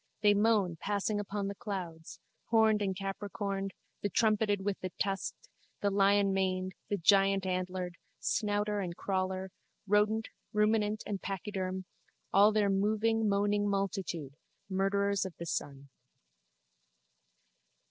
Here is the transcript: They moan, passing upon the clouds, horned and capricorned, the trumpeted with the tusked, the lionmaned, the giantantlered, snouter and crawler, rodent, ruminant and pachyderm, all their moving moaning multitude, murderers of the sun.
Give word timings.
They 0.21 0.33
moan, 0.33 0.77
passing 0.77 1.19
upon 1.19 1.47
the 1.47 1.53
clouds, 1.53 2.19
horned 2.45 2.81
and 2.81 2.95
capricorned, 2.95 3.69
the 4.01 4.09
trumpeted 4.09 4.61
with 4.65 4.79
the 4.79 4.89
tusked, 4.99 5.47
the 5.81 5.91
lionmaned, 5.91 6.73
the 6.89 6.97
giantantlered, 6.97 7.97
snouter 8.19 8.79
and 8.79 8.97
crawler, 8.97 9.51
rodent, 9.85 10.29
ruminant 10.53 11.03
and 11.05 11.21
pachyderm, 11.21 11.85
all 12.33 12.51
their 12.51 12.67
moving 12.67 13.29
moaning 13.29 13.69
multitude, 13.69 14.33
murderers 14.67 15.23
of 15.23 15.35
the 15.37 15.45
sun. 15.45 15.89